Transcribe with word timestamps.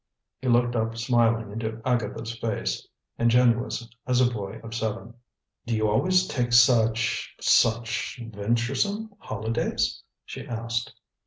He 0.39 0.47
looked 0.47 0.75
up 0.75 0.97
smiling 0.97 1.51
into 1.51 1.79
Agatha's 1.85 2.35
face, 2.35 2.87
ingenuous 3.19 3.87
as 4.07 4.19
a 4.19 4.25
boy 4.33 4.59
of 4.63 4.73
seven. 4.73 5.13
"Do 5.67 5.75
you 5.75 5.87
always 5.87 6.25
take 6.25 6.53
such 6.53 7.35
such 7.39 8.19
venturesome 8.33 9.13
holidays?" 9.19 10.01
she 10.25 10.47
asked. 10.47 10.95